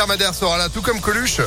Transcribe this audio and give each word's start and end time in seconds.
l'intermédiaire 0.00 0.34
sera 0.34 0.56
là, 0.56 0.70
tout 0.70 0.80
comme 0.80 0.98
Coluche. 0.98 1.42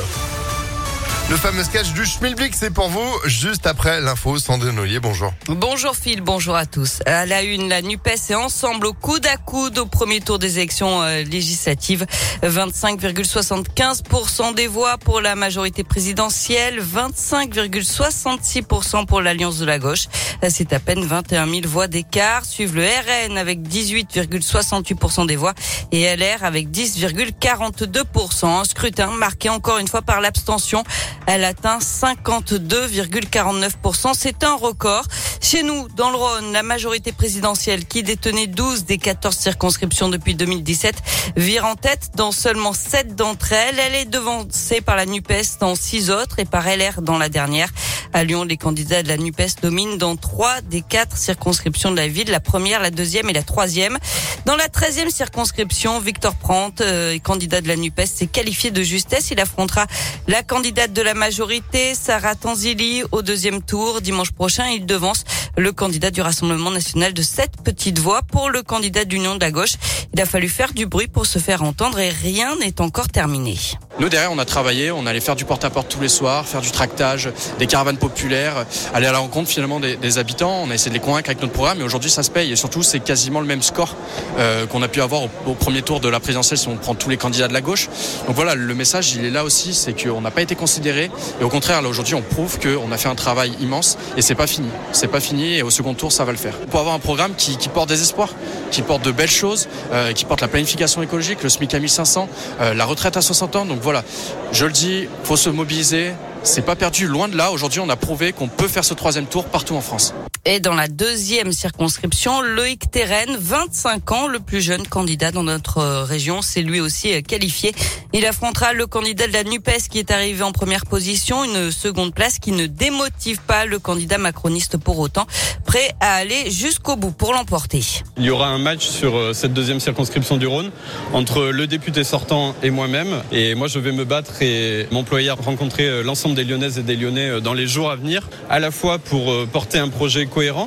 Le 1.30 1.38
fameux 1.38 1.64
sketch 1.64 1.94
du 1.94 2.04
Schmilblick, 2.04 2.54
c'est 2.54 2.70
pour 2.70 2.90
vous, 2.90 3.10
juste 3.24 3.66
après 3.66 4.02
l'info. 4.02 4.38
Sandrine 4.38 4.78
Ollier, 4.78 5.00
bonjour. 5.00 5.32
Bonjour 5.48 5.96
Phil, 5.96 6.20
bonjour 6.20 6.54
à 6.54 6.66
tous. 6.66 6.98
À 7.06 7.24
la 7.24 7.42
une, 7.42 7.70
la 7.70 7.80
NUPES 7.80 8.28
est 8.28 8.34
ensemble 8.34 8.86
au 8.86 8.92
coude 8.92 9.26
à 9.26 9.38
coude 9.38 9.78
au 9.78 9.86
premier 9.86 10.20
tour 10.20 10.38
des 10.38 10.58
élections 10.58 11.00
euh, 11.00 11.22
législatives. 11.22 12.04
25,75% 12.42 14.54
des 14.54 14.66
voix 14.66 14.98
pour 14.98 15.22
la 15.22 15.34
majorité 15.34 15.82
présidentielle, 15.82 16.82
25,66% 16.82 19.06
pour 19.06 19.22
l'Alliance 19.22 19.58
de 19.58 19.64
la 19.64 19.78
gauche. 19.78 20.08
C'est 20.50 20.74
à 20.74 20.78
peine 20.78 21.06
21 21.06 21.48
000 21.48 21.60
voix 21.64 21.86
d'écart. 21.86 22.44
Suivent 22.44 22.76
le 22.76 22.84
RN 22.84 23.38
avec 23.38 23.60
18,68% 23.60 25.26
des 25.26 25.36
voix 25.36 25.54
et 25.90 26.14
LR 26.14 26.44
avec 26.44 26.68
10,42%. 26.68 28.44
Un 28.44 28.64
scrutin 28.64 29.06
marqué 29.06 29.48
encore 29.48 29.78
une 29.78 29.88
fois 29.88 30.02
par 30.02 30.20
l'abstention. 30.20 30.84
Elle 31.26 31.44
atteint 31.44 31.78
52,49%. 31.78 34.12
C'est 34.14 34.44
un 34.44 34.54
record. 34.54 35.04
Chez 35.44 35.62
nous, 35.62 35.88
dans 35.94 36.08
le 36.08 36.16
Rhône, 36.16 36.54
la 36.54 36.62
majorité 36.62 37.12
présidentielle 37.12 37.84
qui 37.84 38.02
détenait 38.02 38.46
12 38.46 38.86
des 38.86 38.96
14 38.96 39.36
circonscriptions 39.36 40.08
depuis 40.08 40.34
2017 40.34 40.96
vire 41.36 41.66
en 41.66 41.74
tête 41.74 42.12
dans 42.14 42.32
seulement 42.32 42.72
7 42.72 43.14
d'entre 43.14 43.52
elles. 43.52 43.78
Elle 43.78 43.94
est 43.94 44.04
devancée 44.06 44.80
par 44.80 44.96
la 44.96 45.04
NUPES 45.04 45.58
dans 45.60 45.74
6 45.74 46.10
autres 46.10 46.38
et 46.38 46.46
par 46.46 46.64
LR 46.64 47.02
dans 47.02 47.18
la 47.18 47.28
dernière. 47.28 47.68
À 48.14 48.24
Lyon, 48.24 48.44
les 48.44 48.56
candidats 48.56 49.02
de 49.02 49.08
la 49.08 49.18
NUPES 49.18 49.60
dominent 49.60 49.98
dans 49.98 50.16
3 50.16 50.62
des 50.62 50.80
4 50.80 51.14
circonscriptions 51.14 51.90
de 51.90 51.96
la 51.96 52.08
ville, 52.08 52.30
la 52.30 52.40
première, 52.40 52.80
la 52.80 52.90
deuxième 52.90 53.28
et 53.28 53.34
la 53.34 53.42
troisième. 53.42 53.98
Dans 54.46 54.56
la 54.56 54.68
13e 54.68 55.10
circonscription, 55.10 56.00
Victor 56.00 56.36
Prante, 56.36 56.80
euh, 56.80 57.18
candidat 57.18 57.60
de 57.60 57.68
la 57.68 57.76
NUPES, 57.76 58.06
s'est 58.06 58.28
qualifié 58.28 58.70
de 58.70 58.82
justesse. 58.82 59.30
Il 59.30 59.40
affrontera 59.40 59.86
la 60.26 60.42
candidate 60.42 60.92
de 60.92 61.02
la 61.02 61.14
majorité, 61.14 61.94
Sarah 61.94 62.34
Tanzili, 62.34 63.02
au 63.10 63.20
deuxième 63.20 63.60
tour. 63.62 64.00
Dimanche 64.00 64.30
prochain, 64.30 64.68
il 64.68 64.86
devance 64.86 65.24
le 65.56 65.72
candidat 65.72 66.10
du 66.10 66.20
Rassemblement 66.20 66.70
national 66.70 67.12
de 67.12 67.22
sept 67.22 67.52
petites 67.62 67.98
voix 67.98 68.22
pour 68.22 68.50
le 68.50 68.62
candidat 68.62 69.04
d'Union 69.04 69.34
de 69.34 69.40
la 69.40 69.50
gauche. 69.50 69.74
Il 70.12 70.20
a 70.20 70.26
fallu 70.26 70.48
faire 70.48 70.72
du 70.72 70.86
bruit 70.86 71.08
pour 71.08 71.26
se 71.26 71.38
faire 71.38 71.62
entendre 71.62 71.98
et 71.98 72.10
rien 72.10 72.56
n'est 72.56 72.80
encore 72.80 73.08
terminé. 73.08 73.56
Nous 74.00 74.08
derrière 74.08 74.32
on 74.32 74.38
a 74.38 74.44
travaillé, 74.44 74.90
on 74.90 75.06
allait 75.06 75.20
faire 75.20 75.36
du 75.36 75.44
porte-à-porte 75.44 75.88
tous 75.88 76.00
les 76.00 76.08
soirs, 76.08 76.46
faire 76.46 76.60
du 76.60 76.72
tractage, 76.72 77.30
des 77.60 77.68
caravanes 77.68 77.96
populaires, 77.96 78.66
aller 78.92 79.06
à 79.06 79.12
la 79.12 79.18
rencontre 79.18 79.48
finalement 79.48 79.78
des, 79.78 80.18
habitants. 80.18 80.62
On 80.64 80.70
a 80.70 80.74
essayé 80.74 80.90
de 80.90 80.94
les 80.94 81.00
convaincre 81.00 81.30
avec 81.30 81.40
notre 81.40 81.52
programme 81.52 81.80
et 81.80 81.84
aujourd'hui 81.84 82.10
ça 82.10 82.24
se 82.24 82.30
paye 82.30 82.50
et 82.50 82.56
surtout 82.56 82.82
c'est 82.82 82.98
quasiment 82.98 83.40
le 83.40 83.46
même 83.46 83.62
score 83.62 83.94
euh, 84.38 84.66
qu'on 84.66 84.82
a 84.82 84.88
pu 84.88 85.00
avoir 85.00 85.22
au, 85.22 85.54
premier 85.54 85.82
tour 85.82 86.00
de 86.00 86.08
la 86.08 86.18
présidentielle 86.18 86.58
si 86.58 86.66
on 86.66 86.76
prend 86.76 86.96
tous 86.96 87.08
les 87.08 87.16
candidats 87.16 87.46
de 87.46 87.52
la 87.52 87.60
gauche. 87.60 87.88
Donc 88.26 88.34
voilà, 88.34 88.56
le 88.56 88.74
message 88.74 89.14
il 89.14 89.24
est 89.24 89.30
là 89.30 89.44
aussi, 89.44 89.74
c'est 89.74 89.92
qu'on 89.92 90.20
n'a 90.20 90.32
pas 90.32 90.42
été 90.42 90.56
considéré 90.56 91.10
et 91.40 91.44
au 91.44 91.48
contraire 91.48 91.80
là 91.80 91.88
aujourd'hui 91.88 92.16
on 92.16 92.22
prouve 92.22 92.58
qu'on 92.58 92.90
a 92.90 92.96
fait 92.96 93.08
un 93.08 93.14
travail 93.14 93.52
immense 93.60 93.96
et 94.16 94.22
c'est 94.22 94.34
pas 94.34 94.48
fini. 94.48 94.68
C'est 94.90 95.08
pas 95.08 95.20
fini 95.20 95.54
et 95.54 95.62
au 95.62 95.70
second 95.70 95.94
tour 95.94 96.10
ça 96.10 96.24
va 96.24 96.32
le 96.32 96.38
faire. 96.38 96.56
Pour 96.70 96.80
avoir 96.80 96.96
un 96.96 97.00
programme 97.00 97.34
qui, 97.36 97.56
porte 97.68 97.88
des 97.88 98.02
espoirs, 98.02 98.30
qui 98.72 98.82
porte 98.82 99.04
de 99.04 99.12
belles 99.12 99.30
choses, 99.30 99.68
euh, 99.92 100.12
qui 100.12 100.24
porte 100.24 100.40
la 100.40 100.48
planification 100.48 101.00
écologique, 101.00 101.44
le 101.44 101.48
SMIC 101.48 101.74
à 101.74 101.78
1500, 101.78 102.28
euh, 102.60 102.74
la 102.74 102.84
retraite 102.84 103.16
à 103.16 103.22
60 103.22 103.54
ans. 103.56 103.64
Voilà, 103.84 104.02
je 104.50 104.64
le 104.64 104.72
dis, 104.72 105.06
faut 105.24 105.36
se 105.36 105.50
mobiliser. 105.50 106.14
C'est 106.42 106.64
pas 106.64 106.74
perdu, 106.74 107.06
loin 107.06 107.28
de 107.28 107.36
là. 107.36 107.52
Aujourd'hui, 107.52 107.80
on 107.80 107.88
a 107.90 107.96
prouvé 107.96 108.32
qu'on 108.32 108.48
peut 108.48 108.66
faire 108.66 108.84
ce 108.84 108.94
troisième 108.94 109.26
tour 109.26 109.44
partout 109.44 109.74
en 109.74 109.82
France. 109.82 110.14
Et 110.46 110.60
dans 110.60 110.74
la 110.74 110.88
deuxième 110.88 111.52
circonscription, 111.52 112.42
Loïc 112.42 112.90
Terren, 112.90 113.34
25 113.38 114.12
ans, 114.12 114.28
le 114.28 114.40
plus 114.40 114.60
jeune 114.60 114.86
candidat 114.86 115.30
dans 115.30 115.42
notre 115.42 116.02
région, 116.02 116.42
c'est 116.42 116.60
lui 116.60 116.80
aussi 116.80 117.22
qualifié. 117.22 117.72
Il 118.12 118.26
affrontera 118.26 118.74
le 118.74 118.86
candidat 118.86 119.26
de 119.26 119.32
la 119.32 119.42
NUPES 119.42 119.88
qui 119.88 119.98
est 119.98 120.10
arrivé 120.10 120.42
en 120.42 120.52
première 120.52 120.84
position, 120.84 121.44
une 121.44 121.70
seconde 121.70 122.14
place 122.14 122.38
qui 122.38 122.52
ne 122.52 122.66
démotive 122.66 123.40
pas 123.40 123.64
le 123.64 123.78
candidat 123.78 124.18
macroniste 124.18 124.76
pour 124.76 124.98
autant, 124.98 125.26
prêt 125.64 125.94
à 126.00 126.16
aller 126.16 126.50
jusqu'au 126.50 126.96
bout 126.96 127.10
pour 127.10 127.32
l'emporter. 127.32 127.80
Il 128.18 128.24
y 128.24 128.30
aura 128.30 128.48
un 128.48 128.58
match 128.58 128.86
sur 128.86 129.16
euh, 129.16 129.32
cette 129.32 129.54
deuxième 129.54 129.80
circonscription 129.80 130.36
du 130.36 130.46
Rhône 130.46 130.70
entre 131.14 131.44
le 131.44 131.66
député 131.66 132.04
sortant 132.04 132.54
et 132.62 132.70
moi-même. 132.70 133.22
Et 133.32 133.54
moi, 133.54 133.66
je 133.66 133.78
vais 133.78 133.92
me 133.92 134.04
battre 134.04 134.42
et 134.42 134.86
m'employer 134.92 135.30
à 135.30 135.34
rencontrer 135.34 135.88
euh, 135.88 136.02
l'ensemble 136.02 136.34
des 136.34 136.44
Lyonnaises 136.44 136.78
et 136.78 136.82
des 136.82 136.96
Lyonnais 136.96 137.30
euh, 137.30 137.40
dans 137.40 137.54
les 137.54 137.66
jours 137.66 137.90
à 137.90 137.96
venir, 137.96 138.28
à 138.50 138.60
la 138.60 138.70
fois 138.70 138.98
pour 138.98 139.32
porter 139.48 139.78
un 139.78 139.88
projet 139.88 140.26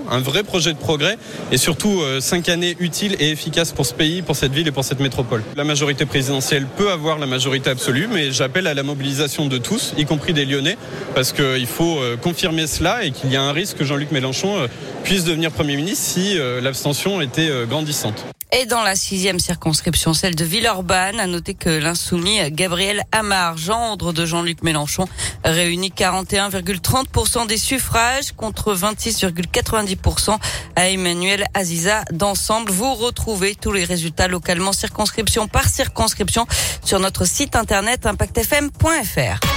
un 0.09 0.19
vrai 0.19 0.43
projet 0.43 0.73
de 0.73 0.77
progrès 0.77 1.17
et 1.51 1.57
surtout 1.57 2.01
cinq 2.19 2.49
années 2.49 2.75
utiles 2.79 3.15
et 3.19 3.31
efficaces 3.31 3.71
pour 3.71 3.85
ce 3.85 3.93
pays, 3.93 4.21
pour 4.21 4.35
cette 4.35 4.51
ville 4.53 4.67
et 4.67 4.71
pour 4.71 4.83
cette 4.83 4.99
métropole. 4.99 5.43
La 5.55 5.63
majorité 5.63 6.05
présidentielle 6.05 6.65
peut 6.77 6.91
avoir 6.91 7.19
la 7.19 7.25
majorité 7.25 7.69
absolue, 7.69 8.07
mais 8.11 8.31
j'appelle 8.31 8.67
à 8.67 8.73
la 8.73 8.83
mobilisation 8.83 9.47
de 9.47 9.57
tous, 9.57 9.93
y 9.97 10.05
compris 10.05 10.33
des 10.33 10.45
Lyonnais, 10.45 10.77
parce 11.15 11.33
qu'il 11.33 11.67
faut 11.67 11.99
confirmer 12.21 12.67
cela 12.67 13.03
et 13.03 13.11
qu'il 13.11 13.31
y 13.31 13.35
a 13.35 13.41
un 13.41 13.51
risque 13.51 13.77
que 13.77 13.85
Jean-Luc 13.85 14.11
Mélenchon 14.11 14.67
puisse 15.03 15.23
devenir 15.23 15.51
Premier 15.51 15.75
ministre 15.75 16.05
si 16.05 16.37
l'abstention 16.61 17.21
était 17.21 17.49
grandissante. 17.67 18.25
Et 18.53 18.65
dans 18.65 18.81
la 18.81 18.95
sixième 18.95 19.39
circonscription, 19.39 20.13
celle 20.13 20.33
de 20.35 20.45
Villeurbanne, 20.45 21.19
à 21.19 21.27
noter 21.27 21.53
que 21.53 21.69
l'insoumis 21.69 22.39
Gabriel 22.51 23.03
Amar, 23.11 23.57
gendre 23.57 24.13
de 24.13 24.25
Jean-Luc 24.25 24.63
Mélenchon, 24.63 25.05
réunit 25.43 25.89
41,30% 25.89 27.45
des 27.45 27.57
suffrages 27.57 28.31
contre 28.31 28.73
26,90% 28.73 30.37
à 30.77 30.89
Emmanuel 30.89 31.45
Aziza 31.53 32.05
d'ensemble. 32.11 32.71
Vous 32.71 32.93
retrouvez 32.93 33.53
tous 33.53 33.73
les 33.73 33.83
résultats 33.83 34.29
localement 34.29 34.71
circonscription 34.71 35.49
par 35.49 35.67
circonscription 35.67 36.47
sur 36.85 36.99
notre 36.99 37.25
site 37.25 37.57
internet 37.57 38.05
impactfm.fr. 38.05 39.56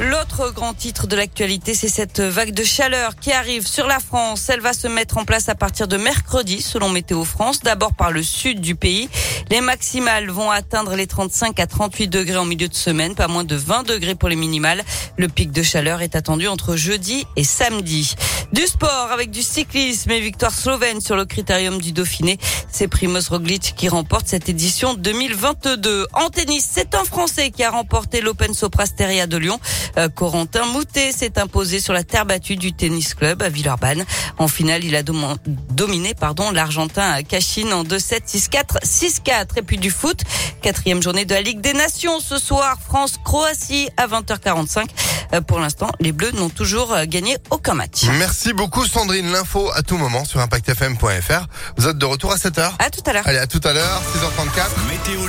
L'autre 0.00 0.50
grand 0.54 0.72
titre 0.72 1.06
de 1.06 1.14
l'actualité, 1.14 1.74
c'est 1.74 1.90
cette 1.90 2.20
vague 2.20 2.54
de 2.54 2.64
chaleur 2.64 3.16
qui 3.16 3.32
arrive 3.32 3.66
sur 3.66 3.86
la 3.86 3.98
France. 4.00 4.48
Elle 4.48 4.60
va 4.60 4.72
se 4.72 4.88
mettre 4.88 5.18
en 5.18 5.26
place 5.26 5.50
à 5.50 5.54
partir 5.54 5.88
de 5.88 5.98
mercredi, 5.98 6.62
selon 6.62 6.88
Météo 6.88 7.22
France. 7.24 7.60
D'abord 7.60 7.92
par 7.92 8.10
le 8.10 8.22
sud 8.22 8.62
du 8.62 8.74
pays. 8.74 9.10
Les 9.50 9.60
maximales 9.60 10.30
vont 10.30 10.50
atteindre 10.50 10.96
les 10.96 11.06
35 11.06 11.60
à 11.60 11.66
38 11.66 12.08
degrés 12.08 12.38
en 12.38 12.46
milieu 12.46 12.68
de 12.68 12.74
semaine, 12.74 13.14
pas 13.14 13.28
moins 13.28 13.44
de 13.44 13.56
20 13.56 13.82
degrés 13.82 14.14
pour 14.14 14.30
les 14.30 14.36
minimales. 14.36 14.82
Le 15.18 15.28
pic 15.28 15.52
de 15.52 15.62
chaleur 15.62 16.00
est 16.00 16.16
attendu 16.16 16.48
entre 16.48 16.76
jeudi 16.76 17.26
et 17.36 17.44
samedi. 17.44 18.14
Du 18.52 18.62
sport 18.62 19.10
avec 19.12 19.30
du 19.30 19.42
cyclisme 19.42 20.10
et 20.12 20.20
victoire 20.20 20.54
slovène 20.54 21.02
sur 21.02 21.14
le 21.14 21.26
critérium 21.26 21.78
du 21.78 21.92
Dauphiné. 21.92 22.38
C'est 22.72 22.88
Primoz 22.88 23.28
Roglic 23.28 23.74
qui 23.76 23.88
remporte 23.88 24.26
cette 24.28 24.48
édition 24.48 24.94
2022. 24.94 26.06
En 26.14 26.30
tennis, 26.30 26.66
c'est 26.72 26.94
un 26.94 27.04
Français 27.04 27.50
qui 27.50 27.64
a 27.64 27.70
remporté 27.70 28.22
l'Open 28.22 28.54
Soprasteria 28.54 29.26
de 29.26 29.36
Lyon. 29.36 29.60
Euh, 29.98 30.08
Corentin 30.08 30.66
Moutet 30.66 31.12
s'est 31.12 31.38
imposé 31.38 31.80
sur 31.80 31.92
la 31.92 32.04
terre 32.04 32.26
battue 32.26 32.56
du 32.56 32.72
tennis 32.72 33.14
club 33.14 33.42
à 33.42 33.48
Villeurbanne. 33.48 34.04
En 34.38 34.48
finale, 34.48 34.84
il 34.84 34.96
a 34.96 35.02
dominé 35.02 36.14
pardon 36.14 36.50
l'Argentin 36.50 37.22
Cachine 37.22 37.72
en 37.72 37.84
2-7, 37.84 38.22
6-4, 38.26 38.84
6-4. 38.84 39.58
Et 39.58 39.62
puis 39.62 39.78
du 39.78 39.90
foot, 39.90 40.22
quatrième 40.62 41.02
journée 41.02 41.24
de 41.24 41.34
la 41.34 41.42
Ligue 41.42 41.60
des 41.60 41.72
Nations 41.72 42.20
ce 42.20 42.38
soir, 42.38 42.78
France-Croatie 42.84 43.88
à 43.96 44.06
20h45. 44.06 44.86
Euh, 45.32 45.40
pour 45.40 45.58
l'instant, 45.60 45.90
les 46.00 46.12
Bleus 46.12 46.32
n'ont 46.32 46.50
toujours 46.50 46.92
euh, 46.92 47.04
gagné 47.06 47.36
aucun 47.50 47.74
match. 47.74 48.04
Merci 48.18 48.52
beaucoup 48.52 48.84
Sandrine. 48.86 49.30
L'info 49.30 49.70
à 49.74 49.82
tout 49.82 49.96
moment 49.96 50.24
sur 50.24 50.40
impactfm.fr. 50.40 51.46
Vous 51.76 51.88
êtes 51.88 51.98
de 51.98 52.06
retour 52.06 52.32
à 52.32 52.36
7h 52.36 52.72
À 52.78 52.90
tout 52.90 53.02
à 53.06 53.12
l'heure. 53.12 53.26
Allez, 53.26 53.38
à 53.38 53.46
tout 53.46 53.60
à 53.64 53.72
l'heure, 53.72 54.02
6h34. 54.14 54.88
Météo 54.88 55.20